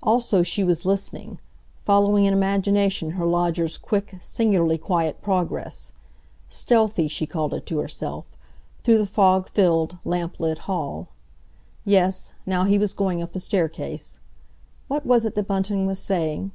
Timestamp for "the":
8.98-9.04, 13.32-13.40